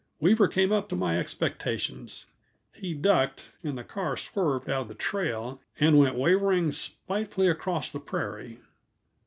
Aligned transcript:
Weaver 0.19 0.47
came 0.47 0.71
up 0.71 0.89
to 0.89 0.95
my 0.95 1.19
expectations. 1.19 2.25
He 2.73 2.95
ducked, 2.95 3.49
and 3.61 3.77
the 3.77 3.83
car 3.83 4.17
swerved 4.17 4.67
out 4.67 4.81
of 4.81 4.87
the 4.87 4.95
trail 4.95 5.61
and 5.79 5.99
went 5.99 6.15
wavering 6.15 6.71
spitefully 6.71 7.47
across 7.47 7.91
the 7.91 7.99
prairie. 7.99 8.57